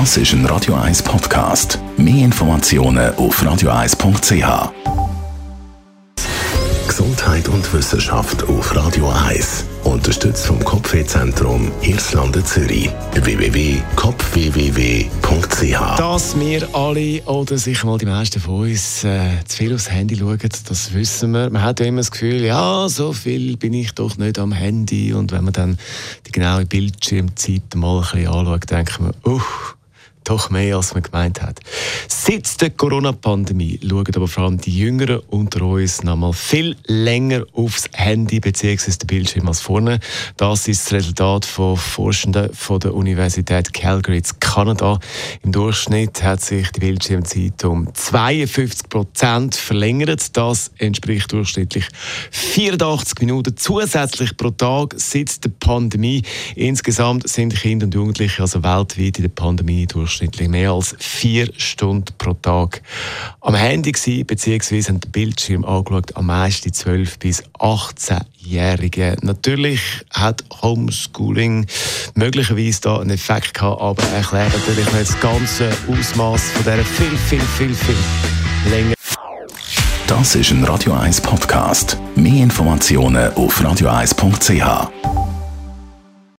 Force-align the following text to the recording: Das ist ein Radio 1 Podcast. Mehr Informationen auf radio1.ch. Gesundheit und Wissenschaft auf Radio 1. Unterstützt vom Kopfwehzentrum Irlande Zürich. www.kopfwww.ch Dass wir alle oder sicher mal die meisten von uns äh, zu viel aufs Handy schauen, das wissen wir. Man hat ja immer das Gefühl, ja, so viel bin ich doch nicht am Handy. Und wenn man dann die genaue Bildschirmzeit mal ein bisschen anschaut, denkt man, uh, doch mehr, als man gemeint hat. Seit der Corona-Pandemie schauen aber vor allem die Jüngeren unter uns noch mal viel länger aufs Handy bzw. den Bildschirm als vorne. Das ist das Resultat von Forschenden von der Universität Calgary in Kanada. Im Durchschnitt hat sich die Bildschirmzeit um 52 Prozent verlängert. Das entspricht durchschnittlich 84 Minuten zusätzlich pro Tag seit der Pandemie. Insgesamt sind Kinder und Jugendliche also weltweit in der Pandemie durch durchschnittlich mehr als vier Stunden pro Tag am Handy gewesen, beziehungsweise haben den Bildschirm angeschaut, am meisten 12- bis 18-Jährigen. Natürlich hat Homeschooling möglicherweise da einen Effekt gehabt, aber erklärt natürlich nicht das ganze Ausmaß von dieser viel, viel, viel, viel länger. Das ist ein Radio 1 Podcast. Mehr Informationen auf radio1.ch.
Das 0.00 0.16
ist 0.16 0.32
ein 0.32 0.44
Radio 0.46 0.74
1 0.74 1.04
Podcast. 1.04 1.78
Mehr 1.96 2.24
Informationen 2.24 3.14
auf 3.14 3.40
radio1.ch. 3.40 4.72
Gesundheit 6.88 7.48
und 7.48 7.72
Wissenschaft 7.72 8.42
auf 8.48 8.74
Radio 8.74 9.08
1. 9.28 9.64
Unterstützt 9.84 10.46
vom 10.46 10.58
Kopfwehzentrum 10.64 11.70
Irlande 11.82 12.42
Zürich. 12.42 12.90
www.kopfwww.ch 13.12 15.96
Dass 15.96 16.40
wir 16.40 16.74
alle 16.74 17.22
oder 17.22 17.56
sicher 17.56 17.86
mal 17.86 17.98
die 17.98 18.06
meisten 18.06 18.40
von 18.40 18.62
uns 18.62 19.04
äh, 19.04 19.44
zu 19.46 19.58
viel 19.58 19.72
aufs 19.76 19.92
Handy 19.92 20.16
schauen, 20.16 20.40
das 20.68 20.92
wissen 20.92 21.30
wir. 21.30 21.50
Man 21.50 21.62
hat 21.62 21.78
ja 21.78 21.86
immer 21.86 22.00
das 22.00 22.10
Gefühl, 22.10 22.42
ja, 22.42 22.88
so 22.88 23.12
viel 23.12 23.56
bin 23.56 23.72
ich 23.72 23.94
doch 23.94 24.18
nicht 24.18 24.40
am 24.40 24.50
Handy. 24.50 25.14
Und 25.14 25.30
wenn 25.30 25.44
man 25.44 25.52
dann 25.52 25.78
die 26.26 26.32
genaue 26.32 26.66
Bildschirmzeit 26.66 27.76
mal 27.76 27.98
ein 27.98 28.02
bisschen 28.02 28.26
anschaut, 28.26 28.68
denkt 28.68 28.98
man, 28.98 29.14
uh, 29.24 29.40
doch 30.24 30.50
mehr, 30.50 30.76
als 30.76 30.94
man 30.94 31.02
gemeint 31.02 31.42
hat. 31.42 31.60
Seit 32.08 32.60
der 32.60 32.70
Corona-Pandemie 32.70 33.80
schauen 33.82 34.06
aber 34.14 34.28
vor 34.28 34.44
allem 34.44 34.58
die 34.58 34.76
Jüngeren 34.76 35.20
unter 35.28 35.62
uns 35.62 36.02
noch 36.02 36.16
mal 36.16 36.32
viel 36.32 36.76
länger 36.86 37.44
aufs 37.52 37.88
Handy 37.92 38.40
bzw. 38.40 38.92
den 38.92 39.06
Bildschirm 39.06 39.48
als 39.48 39.60
vorne. 39.60 40.00
Das 40.36 40.68
ist 40.68 40.86
das 40.86 40.92
Resultat 40.94 41.44
von 41.44 41.76
Forschenden 41.76 42.52
von 42.54 42.80
der 42.80 42.94
Universität 42.94 43.72
Calgary 43.72 44.18
in 44.18 44.24
Kanada. 44.40 44.98
Im 45.42 45.52
Durchschnitt 45.52 46.22
hat 46.22 46.40
sich 46.40 46.70
die 46.72 46.80
Bildschirmzeit 46.80 47.64
um 47.64 47.92
52 47.92 48.88
Prozent 48.88 49.54
verlängert. 49.54 50.36
Das 50.36 50.70
entspricht 50.78 51.30
durchschnittlich 51.32 51.86
84 52.30 53.20
Minuten 53.20 53.56
zusätzlich 53.56 54.36
pro 54.36 54.50
Tag 54.50 54.94
seit 54.96 55.44
der 55.44 55.50
Pandemie. 55.50 56.22
Insgesamt 56.54 57.28
sind 57.28 57.54
Kinder 57.54 57.86
und 57.86 57.94
Jugendliche 57.94 58.42
also 58.42 58.62
weltweit 58.62 59.18
in 59.18 59.22
der 59.22 59.28
Pandemie 59.28 59.86
durch 59.86 60.13
durchschnittlich 60.14 60.48
mehr 60.48 60.70
als 60.70 60.94
vier 60.98 61.48
Stunden 61.56 62.14
pro 62.18 62.34
Tag 62.34 62.82
am 63.40 63.54
Handy 63.54 63.90
gewesen, 63.90 64.24
beziehungsweise 64.26 64.88
haben 64.88 65.00
den 65.00 65.10
Bildschirm 65.10 65.64
angeschaut, 65.64 66.16
am 66.16 66.26
meisten 66.26 66.70
12- 66.70 67.18
bis 67.18 67.42
18-Jährigen. 67.58 69.16
Natürlich 69.22 69.80
hat 70.10 70.44
Homeschooling 70.62 71.66
möglicherweise 72.14 72.80
da 72.80 73.00
einen 73.00 73.10
Effekt 73.10 73.54
gehabt, 73.54 73.80
aber 73.80 74.02
erklärt 74.14 74.52
natürlich 74.52 74.92
nicht 74.92 75.10
das 75.10 75.20
ganze 75.20 75.70
Ausmaß 75.88 76.42
von 76.50 76.62
dieser 76.62 76.84
viel, 76.84 77.16
viel, 77.16 77.40
viel, 77.40 77.74
viel 77.74 78.70
länger. 78.70 78.94
Das 80.06 80.34
ist 80.36 80.50
ein 80.50 80.62
Radio 80.64 80.92
1 80.92 81.20
Podcast. 81.22 81.98
Mehr 82.14 82.44
Informationen 82.44 83.32
auf 83.34 83.60
radio1.ch. 83.60 85.13